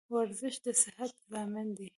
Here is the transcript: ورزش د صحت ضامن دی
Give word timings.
ورزش 0.15 0.55
د 0.65 0.67
صحت 0.83 1.11
ضامن 1.31 1.67
دی 1.77 1.87